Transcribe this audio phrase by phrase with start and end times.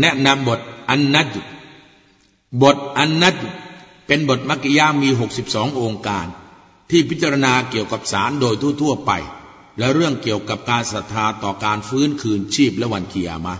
[0.00, 1.28] แนะนำบทอันนัด
[2.62, 3.36] บทอันนัด
[4.06, 6.26] เป็นบทมักกิยามี62ององค์การ
[6.90, 9.12] ที่พิจารณาเกี่ยวกับสารโดยทั่วๆไป
[9.78, 13.54] และเรื่องเกี่ยวกับการศรัทธาต่อการฟื้นคืนชีพและวันกิยามะ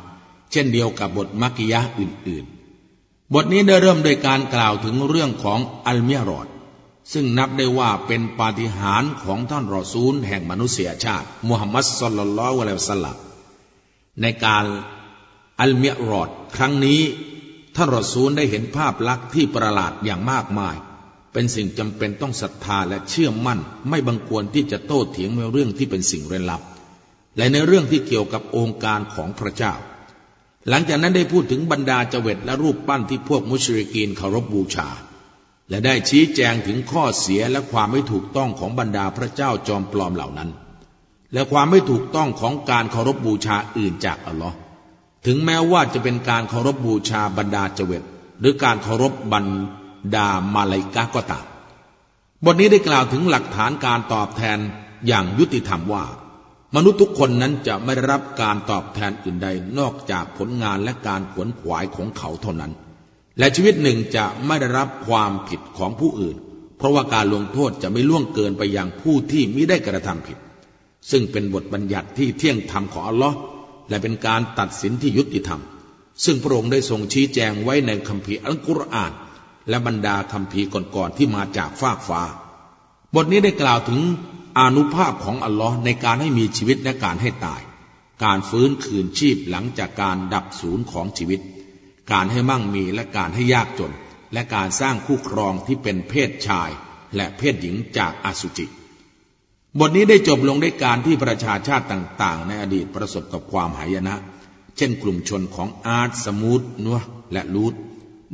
[0.51, 6.49] เช่นเดียวกับบทมักกิยาอื่นๆ บทนี้ได้เริ่มโดยการกล่าวถึงเรื่องของอัลเมียรอด
[7.13, 13.17] ซึ่งนับได้ว่าเป็นปาฏิหาริย์ของท่านรอซูลแห่งมนุษยชาติมุฮัมมัดสุลลัลลอฮุอะลัยฮิวสลลัม
[14.21, 14.65] ในการ
[15.61, 17.00] อัลเมียรอด ครั้งนี้
[17.77, 20.76] ท่านรอซูลได้เห็นภาพลักษณ์ที่ประหลาดอย่างมากมาย
[21.32, 26.63] เป็นสิ่งจำเป็นต้องศรัทธาและเชื่อมั่น ไม่บังควรที่จะโต้เถียงในเรื่องที่เป็นสิ่งเร้นลับ
[27.36, 29.75] และในเรื่องที่เกี่ยวกับองค์การของพระเจ้า
[30.68, 34.88] หลังจากนั้นได้พูดถึงบรรดาเจวิตและรูปปั้นที่พวกมุชริกีนเคารพบบูชา
[35.69, 40.50] และได้ชี้แจงถึงข้อเสียและความไม่ถูกต้องของบรรดาพระเจ้าจอมปลอมเหล่านั้น
[41.33, 44.56] และความไม่ถูกต้องของการเคารพบบูชาอื่นจากอัลลอฮ์
[45.27, 48.03] ถึงแม้ว่าจะเป็นการเคารพบบูชาบรรดาเจวิต
[48.41, 49.47] หรือการเคารพบรร
[50.14, 51.44] ดามาลายกาก็ตาม
[52.44, 54.58] บทนี้ได้กล่าวถึงหลักฐานการตอบแทน
[55.06, 56.05] อย่างยุติธรรมว่า
[56.77, 62.72] มนุษย์ทุกคนนั้นจะไม่ได้รับการตอบแทนอื่นใดนอกจากผลงานและการขวนขวายของเขาเท่านั้น
[63.39, 66.36] และชีวิตหนึ่งจะไม่ได้รับความผิดของผู้อื่น
[66.78, 70.39] เพราะว่าการลงโทษจะไม่ล่วงเกินไปยังผู้ที่มิได้กระทำผิด
[71.11, 73.36] ซึ่งเป็นบทบัญญัติที่เที่ยงธรรมของอัลลอฮ์
[73.89, 75.62] และเป็นการตัดสินที่ยุติธรรม
[76.25, 79.12] ซึ่งพระองค์ได้ทรงชี้แจงไว้ในคัมภีร์อัลกุรอาน
[79.69, 82.22] และบรรดาคัมภีร์ก่อนๆที่มาจากฟากฟ้า
[83.14, 84.00] บทนี้ได้กล่าวถึง
[84.58, 87.61] อนุภาพของอัลลอฮ์ในการให้มีชีวิตและการให้ตาย
[88.25, 91.41] การฟื้นคืนชีพหลังจากการดับศูนย์ของชีวิต
[92.12, 93.92] การให้มั่งมีและการให้ยากจน
[94.33, 96.70] และการสร้างคู่ครองที่เป็นเพศชาย
[97.17, 98.67] และเพศหญิงจากอสุจิ
[99.77, 104.14] บทนี้ได้จบลงด้วยการที่ประชาชาติต่าง ๆ ในอดีตประสบกับความหายนะ
[104.77, 106.98] เช่นกลุ่มชนของอาร์ตสมูทนัว
[107.33, 107.74] และลูด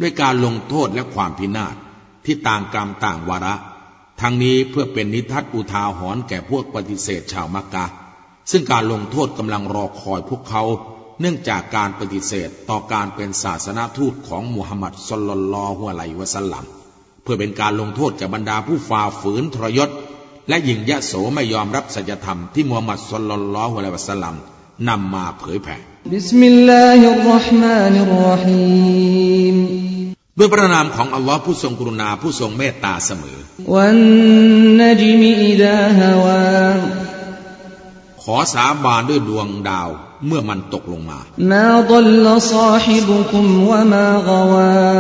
[0.00, 1.74] ด้วยการลงโทษและความพินาศ
[2.24, 3.54] ที่ต่างกรรมต่างวาระ
[4.20, 7.84] ทั้งนี้เพื่อเป็นนิทัศอุทาหรณ์แก่พวกปฏิเสธชาวมักกะ
[8.50, 10.62] ซึ่งการลงโทษกำลังรอคอยพวกเขา
[11.20, 16.64] เนื่องจากการปฏิเสธต่อการเป็นศาสนทูตของมุฮัมมัดสลลัลลอฮุอะลัยวะสัลลัม
[17.22, 19.90] เพื่อเป็นการลงโทษกับบรรดาผู้ฝ่าฝืนทรยศ
[20.48, 24.34] และหยิ่งยโสไม่ยอมรับสัจธรรมที่มูฮัมมัดสลลัลลอฮุอะลัยวะสัลลัม
[24.88, 25.76] นำมาเผยแผ่
[26.12, 29.56] بسم الله الرحمن الرحيم
[30.38, 33.38] ด้วยพระนามของอัลลอฮ์ผู้ทรงกรุณาผู้ทรงเมตตาเสมอ
[33.74, 36.74] والنجم إذا هوىา
[38.22, 39.88] ขอสาบานด้วยดวงดาว
[40.26, 41.18] เมื่อมันตกลงมา
[41.52, 44.96] ما ضل صاحبكم وما غوى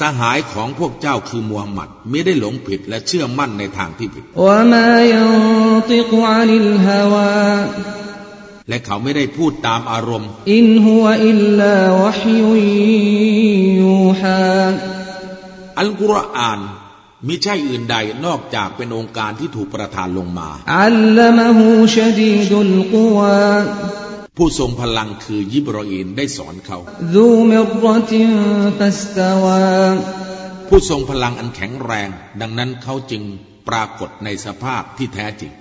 [0.00, 4.24] สหายของพวกเจ้าคือมูฮัมหมัดไม่ได้หลงผิดและเชื่อมั่นในทางที่ผิด
[8.68, 14.62] และเขาไม่ได้พูดตามอารมณ์ إن هو إلا وحي يوحى
[15.80, 16.60] อัลกุรอาน
[17.28, 20.48] มิใช่อื่นใดนอกจากเป็นองค์การที่ถูกประทานลงมา
[20.82, 23.52] อัลลมฮูชดีดุลกุวา
[24.36, 26.78] ผู้ทรงพลังคือยิบรออีนได้สอนเขา
[30.68, 32.08] ผู้ทรงพลังอันแข็งแรง
[32.40, 33.22] ดังนั้นเขาจึง
[33.68, 35.52] ปรากฏในสภาพที่แท้จริง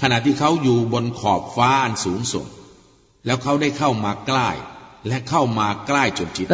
[0.00, 2.46] ขณะที่เขาอยู่บนขอบฟ้าอันสูงส่ง
[3.26, 4.50] แล้วเขาได้เข้ามาใกล้
[5.08, 6.46] และเข้ามาใกล้จนจิต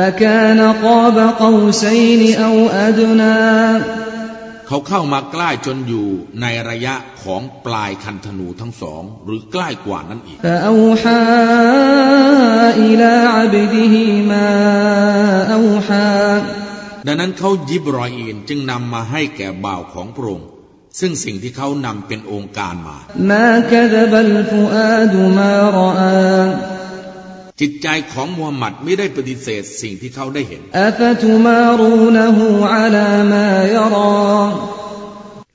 [4.72, 6.06] เขาเข้ามาใกล้จนอยู่
[6.42, 10.38] ในระยะของปลายคันธนูทั้งสอง หรือใกล้กว่านั้นอีก
[17.06, 20.48] ดังนั้นเขายิบรอยอินจึงนำมาให้แก่บ่าวของพระองค์
[21.00, 22.98] ซึ่งสิ่งที่เขานำเป็นองค์การมา
[27.60, 30.62] จิตใจของมูฮัมหมัดไม่ได้ปฏิเสธสิ่งที่เขาได้เห็น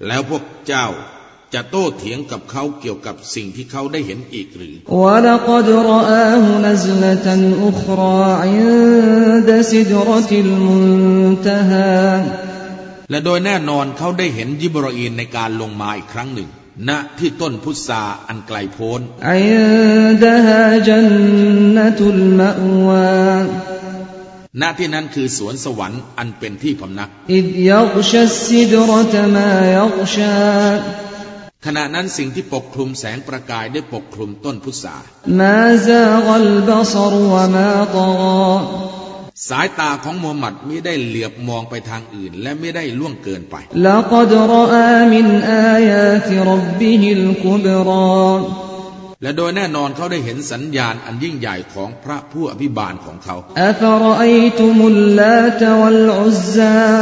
[0.08, 0.88] แล้วพวกเจ้า
[1.54, 4.76] จะโต้เถียงกับเขาเกี่ยวกับสิ่งที่เขาได้เห็นอีกหรือ
[13.12, 16.50] และโดยแน่นอนเขาได้เห็นยิบรออีนในการลงมาอีกครั้งหนึ่ง
[16.90, 19.02] ณที่ต้นพุทราอันไกลโพ้น
[24.62, 27.10] ณที่นั้นคือสวนสวรรค์อันเป็นที่พำนัก
[31.66, 34.96] ขณะนั้นสิ่งที่ปกคลุมแสงประกายได้ปกคลุมต้นพุทรา
[39.46, 47.90] สายตาของมูฮัมหมัดม่ได้เหลือบมองไปทางอื่น และไม่ได้ล่วงเกินไปแล้วกดรอามินอายาติรบบิฮิลกุบร
[48.26, 48.42] อน
[49.22, 54.24] และโดยแน่นอนเขาได้เห็นสัญญาณอันยิ่งใหญ่ของพระผู้อภิบาลของเขาอัฟรอ
[54.58, 57.02] ตุมุลลาตวัลอุซา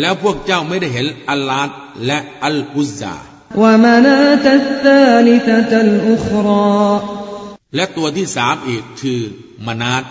[0.00, 1.70] แล้วพวกเจ้าไม่ได้เห็นอัลลาต
[2.06, 3.14] และอัลอุซซา
[3.62, 6.94] วะมานาตัตตาลิตตัลอุครา
[7.74, 9.20] และตัวที่สามอีกคือ
[9.66, 10.02] มนาต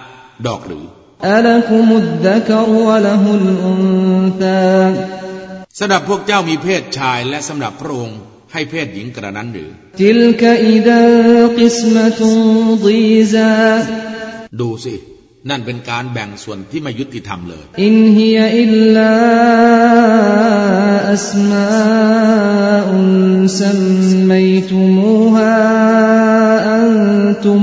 [0.47, 0.85] ดอกหรือ
[1.24, 5.06] ألكم الذكر وله الأنثى
[5.78, 8.18] สำหรับพวกเจ้ามีเพศชายและสำหรับพระองค์
[8.52, 9.70] ให้เพศหญิงกระนั้นหรือ
[10.02, 10.42] تلك
[10.72, 11.02] إذا
[11.58, 12.20] قسمة
[12.84, 13.54] ضيزى
[14.60, 14.94] ดูสิ
[15.50, 19.12] นั่นเป็นการแบ่งส่วนที่ไม่ยุติธรรมเลย إن هي إلا
[21.16, 22.88] أسماء
[23.60, 25.56] سميتموها
[26.76, 27.62] أنتم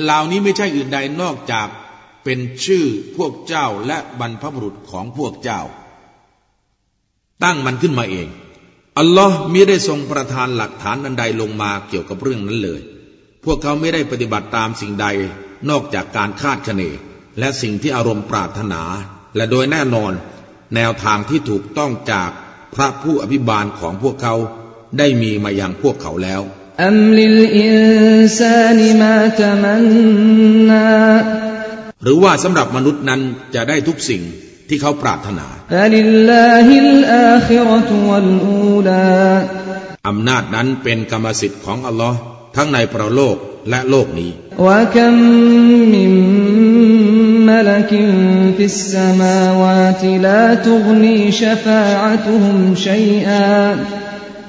[0.00, 1.68] เหล่านี้ไม่ใช่อื่นใดนอกจาก
[2.24, 2.84] เป็นชื่อ
[3.16, 5.60] พวกเจ้าและบรรพบุรุษของพวกเจ้า
[7.44, 8.28] ตั้งมันขึ้นมาเอง
[8.98, 12.80] อัลลอฮ์มิได้ทรงประทานหลักฐานอันใดลงมาเกี่ยวกับเรื่องนั้นเลย
[13.44, 15.06] พวกเขาไม่ได้ปฏิบัติตามสิ่งใด
[15.70, 16.82] นอกจากการคาดคะเน
[17.38, 18.82] และสิ่งที่อารมณ์ปรารถนา
[19.36, 20.12] และโดยแน่นอน
[20.74, 22.30] แนวทางที่ถูกต้องจาก
[22.74, 24.34] พระผู้อภิบาลของพวกเขา
[24.98, 26.42] ได้มีมาอย่างพวกเขาแล้ว
[26.81, 30.97] أم للإنسان ما تمنى
[32.03, 33.21] หรือว่าสำหรับมนุษย์นั้น
[33.55, 34.21] จะได้ทุกสิ่ง
[34.69, 39.15] ที่เขาปรารถนา فلله الآخرة والأولى
[40.07, 42.19] อำนาจนั้นเป็นกรรมสิทธิ์ของอัลลอฮ์
[42.55, 43.37] ทั้งในประโลก
[43.69, 44.31] และโลกนี้
[44.67, 45.15] وكم
[45.95, 46.11] من
[47.51, 47.91] ملك
[48.57, 50.03] في السماوات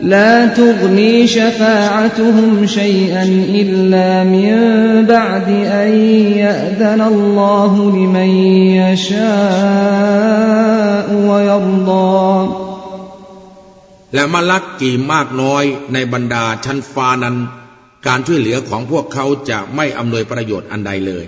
[0.02, 3.24] لا تغني شفاعتهم شيئا لا تغني شفاعتهم شيئا
[3.60, 4.50] إلا من
[5.06, 5.88] بعد أن
[6.44, 8.30] يأذن الله لمن
[8.80, 9.28] يشاء
[11.28, 12.68] ويرضى
[14.14, 17.36] และมาลักกี่มากน้อยในบรรดาชั้นฟ้านั้น
[18.06, 21.24] การช่วยเหลือของพวกเขาจะไม่อำนวยประโยชน์อันใดเลย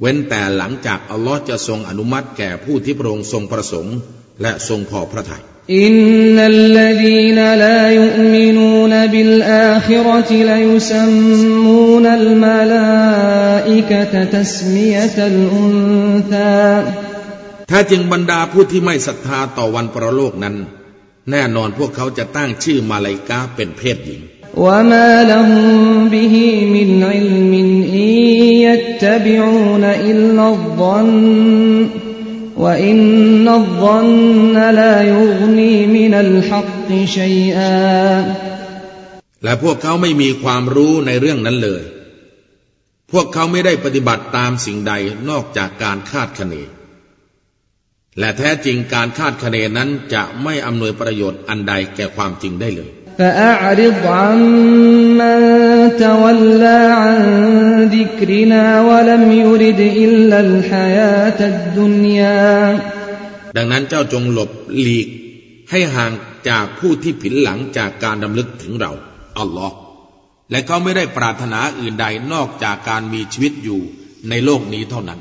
[0.00, 3.96] เว้นแต่หลังจากอัลลอฮ์จะทรงอนุมัติแก่ผู้ที่พระองค์ทรงประสงค์
[4.42, 13.44] และทรงพอพระทยัย إن الذين لا يؤمنون بالآخرة ليسمون الملائكة
[14.24, 16.84] تسمية الأنثى
[17.70, 20.56] ถ้าจริงบรรดาผู้ที่ไม่ศรัทธาต่อวันประโลกนั้น
[21.30, 24.22] แน่นอนพวกเขาจะตั้งชื่อมาลายกาเป็นเพศหญิง
[24.64, 26.34] وما لهم به
[26.76, 27.52] من علم
[28.02, 28.10] إن
[28.66, 31.88] يتبعون إلا الظن
[32.58, 36.88] وإن الظن لا يغني من الحق
[37.18, 37.78] شيئا
[39.44, 41.82] และพวกเขาไม่มีความรู้ในเรื่องนั้นเลย
[43.12, 44.92] พวกเขาไม่ได้ปฏิบัติตามสิ่งใด
[45.30, 46.54] นอกจากการคาดคะเน
[48.18, 55.40] และแท้จริงการคาดคะเนนั้นจะไม่อำนวยประโยชน์อันใดแก่ความจริงได้เลย فأعرض عمن
[56.04, 57.18] تولى عن
[57.96, 62.78] ذكرنا ولم يرد إلا الحياة الدنيا
[63.56, 64.50] ดังนั้นเจ้าจงหลบ
[64.80, 65.08] หลีก
[65.70, 66.12] ให้ห่าง
[66.48, 68.92] จากผู้ที่ผินหลังจากการดำลึกถึงเรา
[69.38, 69.76] อัลลอฮ์
[70.50, 73.80] และเขาไม่ได้ปรารถนาอื่นใดนอกจากการมีชีวิตอยู่
[74.30, 75.18] ในโลกนี้เท่านั้น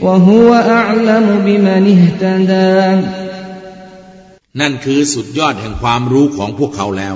[0.02, 3.06] وهو أعلم بمن اهتدى
[4.62, 7.16] นั่นคือสุดยอดแห่งความรู้ของพวกเขาแล้ว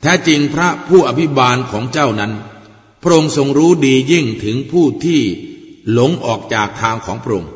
[0.00, 2.32] แท้จริงพระผู้อภิบาลของเจ้านั้น
[3.02, 5.20] พระองค์ทรงรู้ดียิ่งถึงผู้ที่
[5.92, 7.50] หลงออกจากทางของพระองค์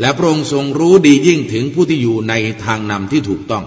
[0.00, 2.34] และพระองค์ทรงรู้ดียิ่งถึงผู้ที่อยู่ใน
[2.64, 3.64] ทางนำที่ถูกต้อง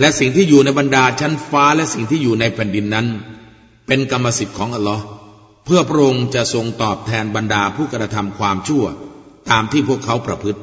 [0.00, 3.06] และสิ่งที่อยู่ในบรรดาชั้นฟ้าและสิ่งที่อยู่ในแผ่นดินนั้น
[3.86, 5.04] เป็นกรรมสิทธิ์ของอัลลอฮ์
[5.64, 8.84] เพื่อพระองค์จะทรงตอบแทนบรรดาผู้กระทำความชั่ว
[9.49, 10.59] ตามที่พวกเขาประพฤติ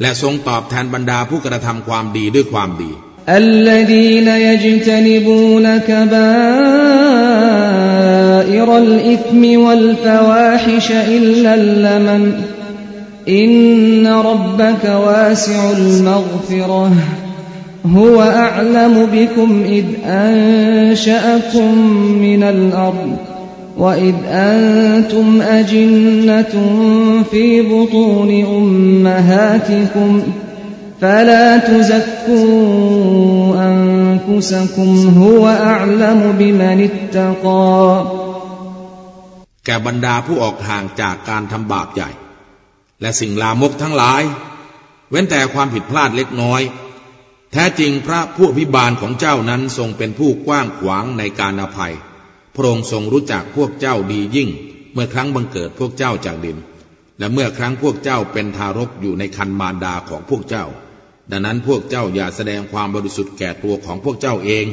[0.00, 2.92] และทรงตอบแทนบรรดาผู้กระทำความดีด้วยความดี
[3.28, 6.28] الذين يجتنبون كبائر
[8.78, 12.32] الإثم والفواحش إلا اللمم
[13.28, 16.92] إن ربك واسع المغفرة
[17.86, 21.78] هو أعلم بكم إذ أنشأكم
[22.26, 23.29] من الأرض
[23.76, 26.54] وإذ أنتم أجنة
[27.30, 30.22] في بطون أمهاتكم
[31.00, 32.44] فلا تزكوا
[33.70, 38.04] أنفسكم هو أعلم بمن اتقى
[39.66, 42.10] แก่บรรดาผู้ออกห่างจากการทำบาปใหญ่
[43.00, 44.22] และสิ่งลามกทั้งหลาย
[45.10, 46.62] เว้นแต่ความผิดพลาดเล็กน้อย
[47.52, 51.94] แท้จริงพระผู้อภิบาลของเจ้านั้นทรงเป็นผู้กว้างขวางในการอภัย
[52.55, 54.49] พระองค์ทรงรู้จักพวกเจ้าดียิ่ง
[54.93, 56.57] เมื่อครั้งบังเกิดพวกเจ้าจากดิน
[57.19, 60.65] และเมื่อครั้งพวกเจ้าเป็นทารกอยู่ในคันมารดาของพวกเจ้า
[61.31, 64.65] ดังนั้นพวกเจ้าอย่าแสดงความบริสุทธิ์แก่ตัวของพวกเจ้าเอง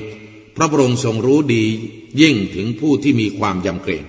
[0.54, 1.64] เพราะพระองค์ทรงรู้ดี
[2.20, 4.04] ยิ่งถึงผู้ที่มีความยำเกรง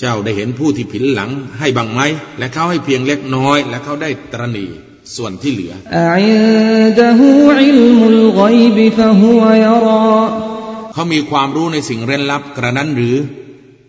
[0.00, 2.00] เจ้าได้เห็นผู้ที่ผินหลังให้บังไหม
[2.38, 4.66] และเขาให้เพียงเล็กน้อย และเขาได้ตรณี
[5.16, 5.72] ส่วนที่เหลือ
[10.94, 13.16] เขามีความรู้ในสิ่งเร้นลับกระนั้นหรือ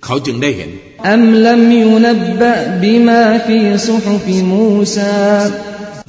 [0.05, 0.71] เขาจึงได้เห็น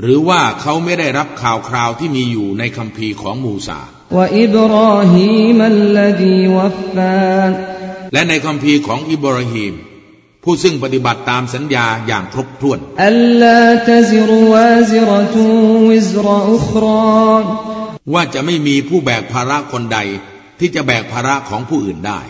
[0.03, 3.81] หรือว่าเขาไม่ได้รับข่าวคราวที่มีอยู่ในคำพีของมูซา
[8.13, 9.75] และในคำพีของอิบราฮิม
[10.49, 12.79] ผู้ซึ่งปฏิบัติตามสัญญาอย่างครบถ้วน
[18.13, 19.99] ว่าจะไม่มีผู้แบกภาระคนใด
[20.61, 22.21] ที่จะแบกภาระของผู้อื่นได้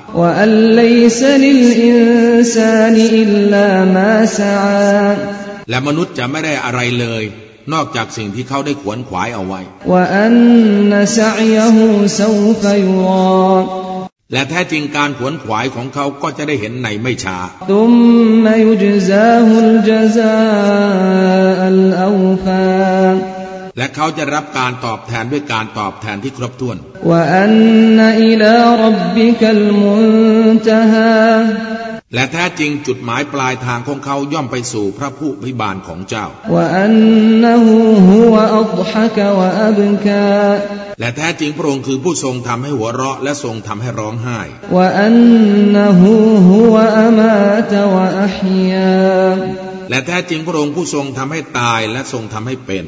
[5.70, 7.24] และมนุษย์จะไม่ได้อะไรเลย
[7.72, 9.60] นอกจากสิ่งที่เขาได้ขวนขวายเอาไว้
[14.32, 17.38] และแท้จริงการขวนขวายของเขาก็จะได้เห็นในไม่ช้า
[23.78, 26.76] และเขาจะรับการตอบแทนด้วยการตอบแทนที่ครบถ้วน
[32.14, 36.26] และแท้จริงจุดหมายปลายทางของเขาย่อมไปสู่พระผู้พิบาลของเจ้า
[41.00, 44.40] และแท้จริงพระองค์คือผู้ทรงทำให้หัวเราะและทรงทำให้ร้องไห้
[49.90, 52.84] และแท้จริงพระองค์ผู้ทรงทำให้ตายและทรงทำให้เป็น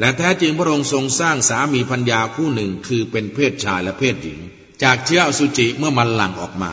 [0.00, 4.40] และแท้จริงพระองค์ทรงสร้างสามีพัญญาคู่หนึ่งคือเป็นเพศชายและเพศหญิง
[4.84, 6.72] จากเชื้ออสุจิเมื่อมันหลั่งออกมา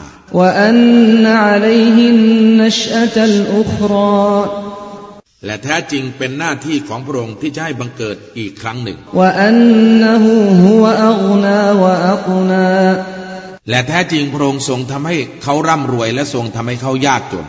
[5.45, 8.97] และแท้จริงเป็นหน้าที่ของพระองค์ที่จะให้บังเกิดอีกครั้งหนึ่ง
[13.69, 17.45] และแท้จริงพระองค์ทรงทำให้เขาร่ำรวยและทรงทำให้เขายากจน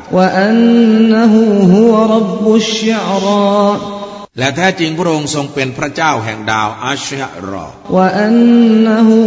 [4.38, 8.36] และแท้จริงพระองค์ทรงเป็นพระเจ้าแห่งดาวอัชฮะรอวอัน
[8.86, 9.20] นหู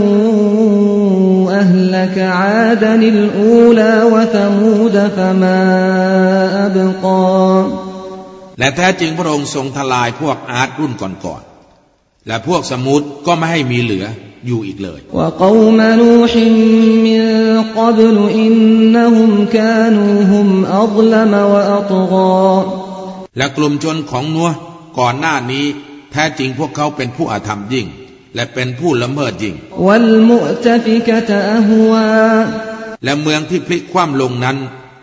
[1.59, 5.59] อัลลกอาดนิลอูลาวะทมูดฟมา
[6.61, 7.57] อับกา
[8.59, 14.05] และแท้จริงพระองค์ทรงทลายพวกอาดรุ่นก่อนๆ และพวกสมุดก็ไม่ให้มีเหลือ
[14.47, 15.53] อยู่อีกเลยว่าเกา
[15.99, 16.53] นูหิม
[17.05, 17.17] มิ
[17.77, 18.53] กับลอิน
[18.95, 20.47] นหุมกานูหุม
[20.77, 22.57] อัลลมวะอัตกา
[23.37, 24.49] และกลุ่มชนของนัว
[24.99, 25.65] ก่อนหน้านี้
[26.11, 27.87] แท้จริงพวกเขาเป็นผู้อาธรรมยิ่ง
[28.35, 29.55] และเป็นผู้ละเมิดยิ่ง
[33.03, 34.57] และเมืองที่พลิกคว่ำลงนั้น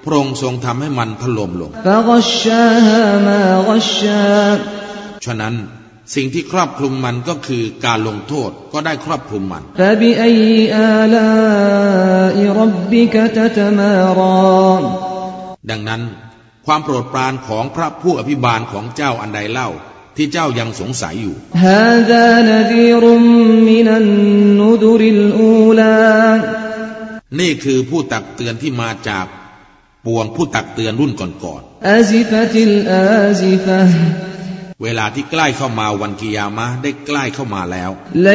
[0.04, 1.70] พระองค์ทรงทำให้มันถล่มลง
[5.24, 5.54] ฉะนั้น
[6.14, 9.62] สิ่งที่ครอบคลุมมันก็คือการลงโทษก็ได้ครอบคลุมมัน
[15.70, 16.02] ดังนั้น
[16.66, 19.70] ความโปรดปรานของพระผู้อภิบาลของเจ้าอันใดเล่า
[20.16, 21.34] ที่เจ้ายังสงสัยอยู่
[27.40, 29.26] นี่คือผู้ตักเตือนที่มาจาก
[30.06, 31.84] ปวงผู้ตักเตือนรุ่นก่อนๆ
[34.82, 37.90] เวลาที่ใกล้เข้ามาวันกิยามะได้ใกล้เข้ามาแล้ว
[38.24, 38.26] ไ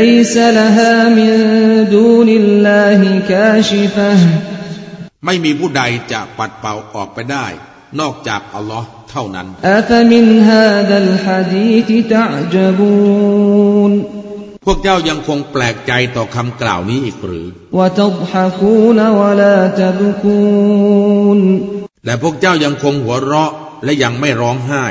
[5.26, 7.48] ไม่มีผู้ใดจะปัดเป่าออกไปได้
[8.00, 9.48] นอกจากอัลลอฮ์เท่านั้น
[14.66, 17.48] พวกเจ้ายังคงแปลกใจต่อคำกล่าวนี้อีกหรือ
[22.06, 23.52] และพวกเจ้ายังคงหัวเราะ
[23.84, 24.86] และยังไม่ร้องไห้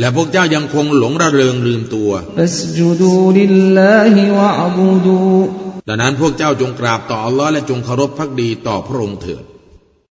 [0.00, 2.10] และพวกเจ้ายังคงหลงระเริงลืมตัว
[5.88, 9.42] ดังนั้นพวกเจ้าจงกราบต่ออัลลอฮ์และจงเคารพพักดีต่อพระองค์เถิด